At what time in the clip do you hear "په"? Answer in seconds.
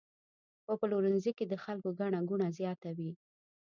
0.65-0.73